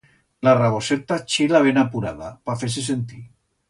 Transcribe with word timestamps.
La 0.47 0.53
raboseta 0.59 1.19
chila 1.35 1.63
ben 1.69 1.79
apurada, 1.85 2.35
pa 2.51 2.61
fer-se 2.65 2.89
sentir. 2.93 3.25